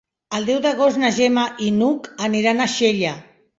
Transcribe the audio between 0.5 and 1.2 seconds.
d'agost na